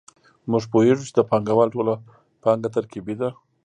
[0.51, 1.93] موږ پوهېږو چې د پانګوال ټوله
[2.43, 3.29] پانګه ترکیبي ده